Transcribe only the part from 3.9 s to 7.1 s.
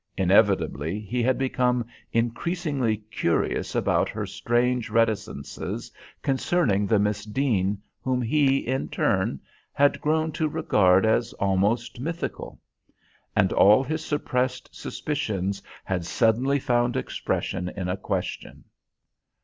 her strange reticences concerning the